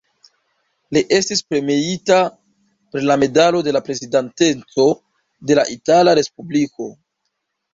[0.95, 2.17] Li estis premiita
[2.95, 4.89] per la Medalo de la Prezidanteco
[5.51, 6.91] de la Itala Respubliko.